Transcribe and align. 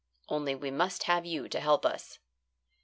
Only 0.29 0.55
we 0.55 0.71
must 0.71 1.03
have 1.03 1.27
you 1.27 1.47
to 1.49 1.59
help 1.59 1.85
us." 1.85 2.17